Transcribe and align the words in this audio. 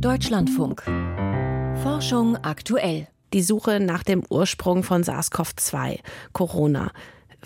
Deutschlandfunk. 0.00 0.82
Forschung 1.82 2.36
aktuell. 2.36 3.08
Die 3.32 3.42
Suche 3.42 3.80
nach 3.80 4.02
dem 4.02 4.22
Ursprung 4.28 4.82
von 4.82 5.02
SARS-CoV-2, 5.02 6.00
Corona. 6.32 6.92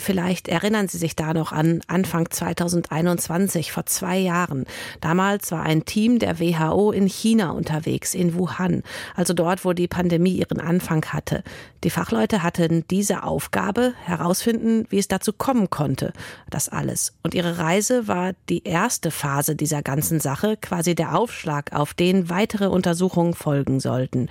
Vielleicht 0.00 0.48
erinnern 0.48 0.88
Sie 0.88 0.96
sich 0.96 1.14
da 1.14 1.34
noch 1.34 1.52
an 1.52 1.82
Anfang 1.86 2.30
2021, 2.30 3.70
vor 3.70 3.84
zwei 3.84 4.16
Jahren. 4.16 4.64
Damals 5.02 5.52
war 5.52 5.62
ein 5.62 5.84
Team 5.84 6.18
der 6.18 6.40
WHO 6.40 6.90
in 6.90 7.06
China 7.06 7.50
unterwegs, 7.50 8.14
in 8.14 8.34
Wuhan, 8.34 8.82
also 9.14 9.34
dort, 9.34 9.66
wo 9.66 9.74
die 9.74 9.88
Pandemie 9.88 10.32
ihren 10.32 10.58
Anfang 10.58 11.04
hatte. 11.04 11.44
Die 11.84 11.90
Fachleute 11.90 12.42
hatten 12.42 12.84
diese 12.90 13.24
Aufgabe, 13.24 13.92
herausfinden, 14.02 14.86
wie 14.88 14.98
es 14.98 15.06
dazu 15.06 15.34
kommen 15.34 15.68
konnte, 15.68 16.14
das 16.48 16.70
alles. 16.70 17.12
Und 17.22 17.34
ihre 17.34 17.58
Reise 17.58 18.08
war 18.08 18.32
die 18.48 18.64
erste 18.64 19.10
Phase 19.10 19.54
dieser 19.54 19.82
ganzen 19.82 20.18
Sache, 20.18 20.56
quasi 20.56 20.94
der 20.94 21.14
Aufschlag, 21.14 21.74
auf 21.74 21.92
den 21.92 22.30
weitere 22.30 22.68
Untersuchungen 22.68 23.34
folgen 23.34 23.80
sollten. 23.80 24.30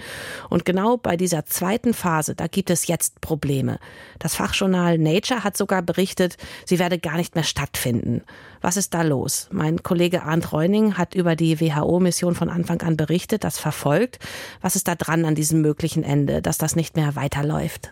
Und 0.50 0.66
genau 0.66 0.98
bei 0.98 1.16
dieser 1.16 1.46
zweiten 1.46 1.94
Phase, 1.94 2.34
da 2.34 2.48
gibt 2.48 2.72
es 2.72 2.88
jetzt 2.88 3.22
Probleme. 3.22 3.78
Das 4.18 4.34
Fachjournal 4.34 4.98
Nature 4.98 5.44
hat 5.44 5.59
sogar 5.60 5.84
berichtet, 5.84 6.38
sie 6.66 6.80
werde 6.80 6.98
gar 6.98 7.18
nicht 7.18 7.36
mehr 7.36 7.44
stattfinden. 7.44 8.24
Was 8.62 8.78
ist 8.78 8.96
da 8.96 9.04
los? 9.04 9.48
Mein 9.52 9.84
Kollege 9.84 10.24
Arndt 10.24 10.52
Reuning 10.52 10.98
hat 10.98 11.14
über 11.14 11.36
die 11.36 11.60
WHO-Mission 11.62 12.34
von 12.34 12.50
Anfang 12.50 12.82
an 12.82 12.98
berichtet, 12.98 13.44
das 13.44 13.60
verfolgt. 13.60 14.18
Was 14.62 14.76
ist 14.76 14.88
da 14.88 14.96
dran 14.96 15.26
an 15.26 15.36
diesem 15.36 15.62
möglichen 15.62 16.04
Ende, 16.04 16.42
dass 16.42 16.58
das 16.58 16.76
nicht 16.76 16.96
mehr 16.96 17.16
weiterläuft? 17.16 17.92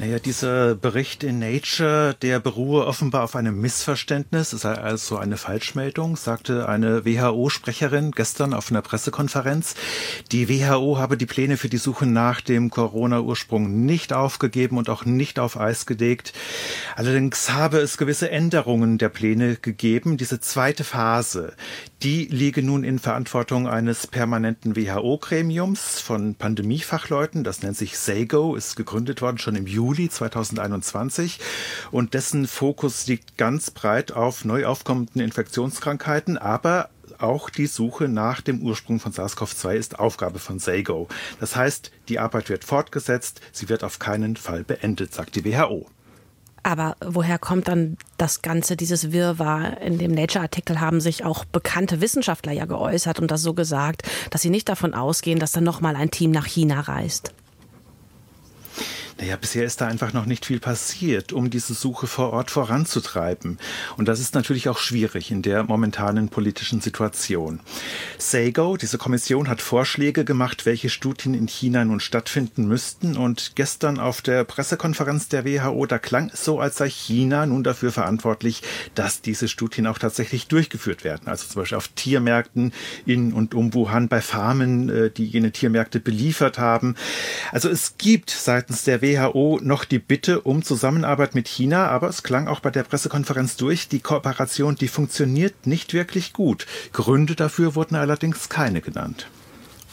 Naja, 0.00 0.20
dieser 0.20 0.76
Bericht 0.76 1.24
in 1.24 1.40
Nature, 1.40 2.14
der 2.22 2.38
beruhe 2.38 2.86
offenbar 2.86 3.24
auf 3.24 3.34
einem 3.34 3.60
Missverständnis, 3.60 4.50
sei 4.50 4.74
also 4.74 5.16
eine 5.16 5.36
Falschmeldung, 5.36 6.16
sagte 6.16 6.68
eine 6.68 7.04
WHO-Sprecherin 7.04 8.12
gestern 8.12 8.54
auf 8.54 8.70
einer 8.70 8.80
Pressekonferenz. 8.80 9.74
Die 10.30 10.48
WHO 10.48 10.98
habe 10.98 11.16
die 11.16 11.26
Pläne 11.26 11.56
für 11.56 11.68
die 11.68 11.78
Suche 11.78 12.06
nach 12.06 12.40
dem 12.40 12.70
Corona-Ursprung 12.70 13.84
nicht 13.86 14.12
aufgegeben 14.12 14.78
und 14.78 14.88
auch 14.88 15.04
nicht 15.04 15.40
auf 15.40 15.58
Eis 15.58 15.84
gelegt. 15.84 16.32
Allerdings 16.94 17.50
habe 17.50 17.78
es 17.78 17.98
gewisse 17.98 18.30
Änderungen 18.30 18.98
der 18.98 19.08
Pläne 19.08 19.56
gegeben. 19.56 20.16
Diese 20.16 20.38
zweite 20.38 20.84
Phase, 20.84 21.54
die 22.02 22.26
liege 22.26 22.62
nun 22.62 22.84
in 22.84 22.98
Verantwortung 23.00 23.66
eines 23.66 24.06
permanenten 24.06 24.76
WHO-Gremiums 24.76 26.00
von 26.00 26.36
Pandemiefachleuten. 26.36 27.42
Das 27.42 27.62
nennt 27.62 27.76
sich 27.76 27.98
SAGO, 27.98 28.54
ist 28.54 28.76
gegründet 28.76 29.20
worden 29.20 29.38
schon 29.38 29.56
im 29.56 29.66
Juli 29.66 30.08
2021 30.08 31.40
und 31.90 32.14
dessen 32.14 32.46
Fokus 32.46 33.08
liegt 33.08 33.36
ganz 33.36 33.72
breit 33.72 34.12
auf 34.12 34.44
neu 34.44 34.66
aufkommenden 34.66 35.20
Infektionskrankheiten, 35.20 36.38
aber 36.38 36.90
auch 37.18 37.50
die 37.50 37.66
Suche 37.66 38.06
nach 38.06 38.42
dem 38.42 38.62
Ursprung 38.62 39.00
von 39.00 39.12
SARS-CoV-2 39.12 39.74
ist 39.74 39.98
Aufgabe 39.98 40.38
von 40.38 40.60
SAGO. 40.60 41.08
Das 41.40 41.56
heißt, 41.56 41.90
die 42.08 42.20
Arbeit 42.20 42.48
wird 42.48 42.64
fortgesetzt, 42.64 43.40
sie 43.50 43.68
wird 43.68 43.82
auf 43.82 43.98
keinen 43.98 44.36
Fall 44.36 44.62
beendet, 44.62 45.14
sagt 45.14 45.34
die 45.34 45.44
WHO. 45.44 45.88
Aber 46.68 46.98
woher 47.00 47.38
kommt 47.38 47.66
dann 47.66 47.96
das 48.18 48.42
Ganze, 48.42 48.76
dieses 48.76 49.10
Wirrwarr? 49.10 49.80
In 49.80 49.96
dem 49.96 50.12
Nature-Artikel 50.12 50.80
haben 50.80 51.00
sich 51.00 51.24
auch 51.24 51.46
bekannte 51.46 52.02
Wissenschaftler 52.02 52.52
ja 52.52 52.66
geäußert 52.66 53.20
und 53.20 53.30
das 53.30 53.40
so 53.40 53.54
gesagt, 53.54 54.02
dass 54.28 54.42
sie 54.42 54.50
nicht 54.50 54.68
davon 54.68 54.92
ausgehen, 54.92 55.38
dass 55.38 55.52
dann 55.52 55.64
nochmal 55.64 55.96
ein 55.96 56.10
Team 56.10 56.30
nach 56.30 56.44
China 56.44 56.80
reist. 56.80 57.32
Naja, 59.20 59.34
bisher 59.34 59.64
ist 59.64 59.80
da 59.80 59.88
einfach 59.88 60.12
noch 60.12 60.26
nicht 60.26 60.46
viel 60.46 60.60
passiert, 60.60 61.32
um 61.32 61.50
diese 61.50 61.74
Suche 61.74 62.06
vor 62.06 62.32
Ort 62.32 62.52
voranzutreiben. 62.52 63.58
Und 63.96 64.06
das 64.06 64.20
ist 64.20 64.36
natürlich 64.36 64.68
auch 64.68 64.78
schwierig 64.78 65.32
in 65.32 65.42
der 65.42 65.64
momentanen 65.64 66.28
politischen 66.28 66.80
Situation. 66.80 67.58
SAGO, 68.16 68.76
diese 68.76 68.96
Kommission, 68.96 69.48
hat 69.48 69.60
Vorschläge 69.60 70.24
gemacht, 70.24 70.66
welche 70.66 70.88
Studien 70.88 71.34
in 71.34 71.48
China 71.48 71.84
nun 71.84 71.98
stattfinden 71.98 72.68
müssten. 72.68 73.16
Und 73.16 73.56
gestern 73.56 73.98
auf 73.98 74.22
der 74.22 74.44
Pressekonferenz 74.44 75.26
der 75.26 75.44
WHO, 75.44 75.86
da 75.86 75.98
klang 75.98 76.30
es 76.32 76.44
so, 76.44 76.60
als 76.60 76.76
sei 76.76 76.88
China 76.88 77.44
nun 77.44 77.64
dafür 77.64 77.90
verantwortlich, 77.90 78.62
dass 78.94 79.20
diese 79.20 79.48
Studien 79.48 79.88
auch 79.88 79.98
tatsächlich 79.98 80.46
durchgeführt 80.46 81.02
werden. 81.02 81.26
Also 81.26 81.44
zum 81.48 81.62
Beispiel 81.62 81.78
auf 81.78 81.88
Tiermärkten 81.88 82.72
in 83.04 83.32
und 83.32 83.56
um 83.56 83.74
Wuhan, 83.74 84.06
bei 84.06 84.20
Farmen, 84.20 84.88
äh, 84.88 85.10
die 85.10 85.26
jene 85.26 85.50
Tiermärkte 85.50 85.98
beliefert 85.98 86.60
haben. 86.60 86.94
Also 87.50 87.68
es 87.68 87.98
gibt 87.98 88.30
seitens 88.30 88.84
der 88.84 89.02
WHO 89.02 89.07
WHO 89.08 89.58
noch 89.62 89.84
die 89.84 89.98
Bitte 89.98 90.42
um 90.42 90.62
Zusammenarbeit 90.62 91.34
mit 91.34 91.48
China, 91.48 91.88
aber 91.88 92.08
es 92.08 92.22
klang 92.22 92.46
auch 92.46 92.60
bei 92.60 92.70
der 92.70 92.82
Pressekonferenz 92.82 93.56
durch, 93.56 93.88
die 93.88 94.00
Kooperation, 94.00 94.76
die 94.76 94.88
funktioniert 94.88 95.66
nicht 95.66 95.94
wirklich 95.94 96.32
gut. 96.32 96.66
Gründe 96.92 97.34
dafür 97.34 97.74
wurden 97.74 97.94
allerdings 97.94 98.48
keine 98.48 98.80
genannt. 98.80 99.28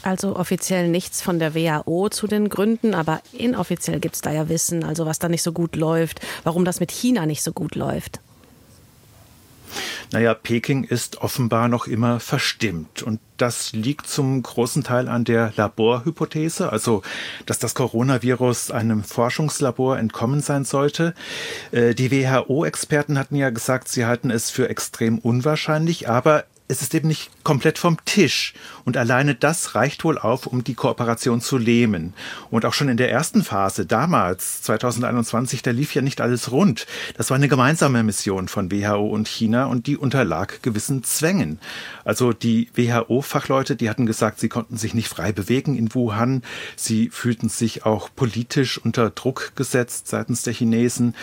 Also 0.03 0.35
offiziell 0.35 0.89
nichts 0.89 1.21
von 1.21 1.39
der 1.39 1.55
WHO 1.55 2.09
zu 2.09 2.27
den 2.27 2.49
Gründen, 2.49 2.93
aber 2.93 3.21
inoffiziell 3.31 3.99
gibt 3.99 4.15
es 4.15 4.21
da 4.21 4.31
ja 4.31 4.49
Wissen, 4.49 4.83
also 4.83 5.05
was 5.05 5.17
da 5.17 5.29
nicht 5.29 5.43
so 5.43 5.51
gut 5.51 5.75
läuft, 5.75 6.19
warum 6.43 6.65
das 6.65 6.79
mit 6.79 6.91
China 6.91 7.25
nicht 7.25 7.41
so 7.41 7.53
gut 7.53 7.75
läuft. 7.75 8.19
Naja, 10.11 10.33
Peking 10.33 10.83
ist 10.83 11.17
offenbar 11.21 11.67
noch 11.67 11.87
immer 11.87 12.19
verstimmt. 12.19 13.03
Und 13.03 13.19
das 13.37 13.73
liegt 13.73 14.07
zum 14.07 14.41
großen 14.41 14.83
Teil 14.83 15.07
an 15.07 15.25
der 15.25 15.53
Laborhypothese, 15.55 16.71
also 16.71 17.01
dass 17.45 17.59
das 17.59 17.75
Coronavirus 17.75 18.71
einem 18.71 19.03
Forschungslabor 19.03 19.97
entkommen 19.97 20.41
sein 20.41 20.65
sollte. 20.65 21.13
Äh, 21.71 21.93
die 21.95 22.11
WHO-Experten 22.11 23.19
hatten 23.19 23.35
ja 23.35 23.49
gesagt, 23.49 23.87
sie 23.87 24.05
halten 24.05 24.31
es 24.31 24.49
für 24.49 24.69
extrem 24.69 25.19
unwahrscheinlich, 25.19 26.09
aber 26.09 26.45
es 26.67 26.81
ist 26.81 26.95
eben 26.95 27.07
nicht 27.07 27.29
komplett 27.43 27.77
vom 27.77 27.97
Tisch. 28.05 28.53
Und 28.85 28.97
alleine 28.97 29.35
das 29.35 29.75
reicht 29.75 30.03
wohl 30.03 30.17
auf, 30.17 30.47
um 30.47 30.63
die 30.63 30.73
Kooperation 30.73 31.39
zu 31.39 31.57
lähmen. 31.57 32.13
Und 32.49 32.65
auch 32.65 32.73
schon 32.73 32.89
in 32.89 32.97
der 32.97 33.11
ersten 33.11 33.43
Phase, 33.43 33.85
damals, 33.85 34.63
2021, 34.63 35.61
da 35.61 35.71
lief 35.71 35.93
ja 35.93 36.01
nicht 36.01 36.21
alles 36.21 36.51
rund. 36.51 36.87
Das 37.17 37.29
war 37.29 37.35
eine 37.35 37.47
gemeinsame 37.47 38.03
Mission 38.03 38.47
von 38.47 38.71
WHO 38.71 39.07
und 39.07 39.27
China 39.27 39.65
und 39.65 39.85
die 39.85 39.97
unterlag 39.97 40.63
gewissen 40.63 41.03
Zwängen. 41.03 41.59
Also 42.03 42.33
die 42.33 42.69
WHO-Fachleute, 42.73 43.75
die 43.75 43.89
hatten 43.89 44.07
gesagt, 44.07 44.39
sie 44.39 44.49
konnten 44.49 44.77
sich 44.77 44.95
nicht 44.95 45.07
frei 45.07 45.31
bewegen 45.31 45.77
in 45.77 45.93
Wuhan. 45.93 46.41
Sie 46.75 47.09
fühlten 47.09 47.49
sich 47.49 47.85
auch 47.85 48.09
politisch 48.15 48.79
unter 48.79 49.11
Druck 49.11 49.51
gesetzt 49.55 50.07
seitens 50.07 50.41
der 50.41 50.53
Chinesen. 50.53 51.15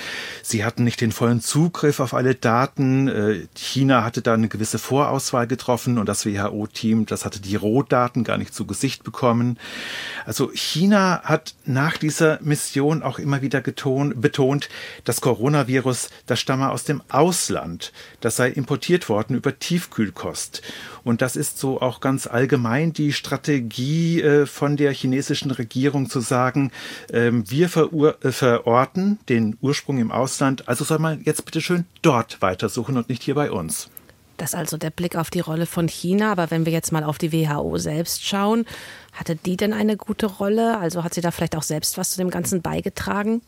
Sie 0.42 0.64
hatten 0.64 0.84
nicht 0.84 1.00
den 1.00 1.12
vollen 1.12 1.40
Zugriff 1.40 1.98
auf 1.98 2.14
alle 2.14 2.36
Daten. 2.36 3.08
Äh, 3.08 3.46
China 3.56 4.04
hatte 4.04 4.22
da 4.22 4.34
eine 4.34 4.48
gewisse 4.48 4.78
Vorauswahl 4.78 5.31
Auswahl 5.32 5.46
getroffen 5.46 5.96
und 5.96 6.10
das 6.10 6.26
WHO-Team, 6.26 7.06
das 7.06 7.24
hatte 7.24 7.40
die 7.40 7.56
Rohdaten 7.56 8.22
gar 8.22 8.36
nicht 8.36 8.52
zu 8.52 8.66
Gesicht 8.66 9.02
bekommen. 9.02 9.58
Also 10.26 10.50
China 10.52 11.22
hat 11.24 11.54
nach 11.64 11.96
dieser 11.96 12.38
Mission 12.42 13.02
auch 13.02 13.18
immer 13.18 13.40
wieder 13.40 13.62
geton, 13.62 14.20
betont, 14.20 14.68
das 15.04 15.22
Coronavirus, 15.22 16.10
das 16.26 16.38
stamme 16.38 16.70
aus 16.70 16.84
dem 16.84 17.02
Ausland. 17.08 17.94
Das 18.20 18.36
sei 18.36 18.50
importiert 18.50 19.08
worden 19.08 19.34
über 19.34 19.58
Tiefkühlkost. 19.58 20.60
Und 21.02 21.22
das 21.22 21.36
ist 21.36 21.58
so 21.58 21.80
auch 21.80 22.00
ganz 22.00 22.26
allgemein 22.26 22.92
die 22.92 23.14
Strategie 23.14 24.20
äh, 24.20 24.44
von 24.44 24.76
der 24.76 24.92
chinesischen 24.92 25.50
Regierung 25.50 26.10
zu 26.10 26.20
sagen, 26.20 26.72
äh, 27.10 27.30
wir 27.32 27.70
äh, 28.22 28.32
verorten 28.32 29.18
den 29.30 29.56
Ursprung 29.62 29.98
im 29.98 30.12
Ausland, 30.12 30.68
also 30.68 30.84
soll 30.84 30.98
man 30.98 31.22
jetzt 31.24 31.46
bitte 31.46 31.62
schön 31.62 31.86
dort 32.02 32.42
weitersuchen 32.42 32.98
und 32.98 33.08
nicht 33.08 33.22
hier 33.22 33.34
bei 33.34 33.50
uns. 33.50 33.88
Das 34.42 34.54
ist 34.54 34.58
also 34.58 34.76
der 34.76 34.90
Blick 34.90 35.14
auf 35.14 35.30
die 35.30 35.38
Rolle 35.38 35.66
von 35.66 35.86
China. 35.86 36.32
Aber 36.32 36.50
wenn 36.50 36.66
wir 36.66 36.72
jetzt 36.72 36.90
mal 36.90 37.04
auf 37.04 37.16
die 37.16 37.32
WHO 37.32 37.78
selbst 37.78 38.26
schauen, 38.26 38.66
hatte 39.12 39.36
die 39.36 39.56
denn 39.56 39.72
eine 39.72 39.96
gute 39.96 40.26
Rolle? 40.26 40.78
Also 40.78 41.04
hat 41.04 41.14
sie 41.14 41.20
da 41.20 41.30
vielleicht 41.30 41.54
auch 41.54 41.62
selbst 41.62 41.96
was 41.96 42.10
zu 42.10 42.18
dem 42.18 42.28
Ganzen 42.28 42.60
beigetragen? 42.60 43.40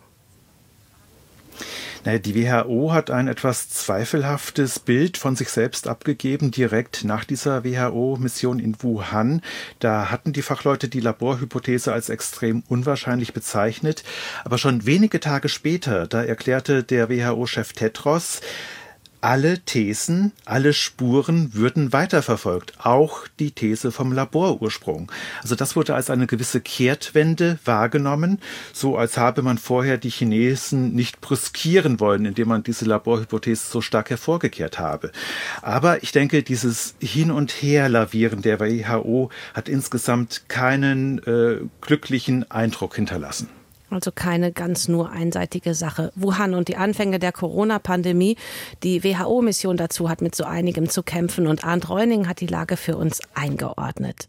Die 2.05 2.37
WHO 2.37 2.93
hat 2.93 3.11
ein 3.11 3.27
etwas 3.27 3.71
zweifelhaftes 3.71 4.79
Bild 4.79 5.17
von 5.17 5.35
sich 5.35 5.49
selbst 5.49 5.89
abgegeben, 5.89 6.53
direkt 6.53 7.03
nach 7.03 7.25
dieser 7.25 7.65
WHO-Mission 7.65 8.61
in 8.61 8.81
Wuhan. 8.81 9.43
Da 9.81 10.13
hatten 10.13 10.33
die 10.33 10.43
Fachleute 10.43 10.89
die 10.89 11.01
Laborhypothese 11.01 11.93
als 11.93 12.09
extrem 12.09 12.63
unwahrscheinlich 12.69 13.33
bezeichnet. 13.33 14.05
Aber 14.45 14.59
schon 14.59 14.87
wenige 14.87 15.19
Tage 15.19 15.49
später, 15.49 16.07
da 16.07 16.23
erklärte 16.23 16.85
der 16.85 17.09
WHO-Chef 17.09 17.73
Tetros, 17.73 18.43
alle 19.25 19.59
Thesen, 19.61 20.33
alle 20.45 20.75
Spuren 20.75 21.55
würden 21.55 21.95
weiterverfolgt, 21.95 22.75
auch 22.85 23.27
die 23.39 23.53
These 23.53 23.91
vom 23.91 24.13
Laborursprung. 24.13 25.11
Also 25.41 25.55
das 25.55 25.77
wurde 25.77 25.95
als 25.95 26.11
eine 26.11 26.27
gewisse 26.27 26.61
Kehrtwende 26.61 27.59
wahrgenommen, 27.65 28.39
so 28.75 28.99
als 28.99 29.17
habe 29.17 29.41
man 29.41 29.57
vorher 29.57 29.97
die 29.97 30.11
Chinesen 30.11 30.95
nicht 30.95 31.23
brüskieren 31.23 32.01
wollen, 32.01 32.27
indem 32.27 32.49
man 32.49 32.65
diese 32.65 32.85
Laborhypothese 32.85 33.67
so 33.67 33.81
stark 33.81 34.11
hervorgekehrt 34.11 34.79
habe. 34.79 35.11
Aber 35.63 36.03
ich 36.03 36.13
denke, 36.13 36.43
dieses 36.43 36.95
Hin 37.01 37.31
und 37.31 37.51
Her 37.51 37.89
lavieren 37.89 38.43
der 38.43 38.61
WHO 38.61 39.31
hat 39.55 39.71
insgesamt 39.71 40.51
keinen 40.51 41.17
äh, 41.21 41.61
glücklichen 41.81 42.51
Eindruck 42.51 42.97
hinterlassen. 42.97 43.49
Also 43.95 44.11
keine 44.11 44.51
ganz 44.51 44.89
nur 44.89 45.13
einseitige 45.13 45.73
Sache. 45.73 46.11
Wuhan 46.17 46.55
und 46.55 46.67
die 46.67 46.77
Anfänge 46.77 47.21
der 47.21 47.31
Corona-Pandemie. 47.31 48.37
Die 48.83 49.05
WHO-Mission 49.05 49.77
dazu 49.77 50.09
hat 50.09 50.21
mit 50.21 50.35
so 50.35 50.43
einigem 50.43 50.89
zu 50.89 51.05
kämpfen 51.05 51.47
und 51.47 51.65
Arndt 51.65 51.89
Reuning 51.89 52.27
hat 52.27 52.41
die 52.41 52.49
Lage 52.49 52.77
für 52.77 52.97
uns 52.97 53.21
eingeordnet. 53.35 54.27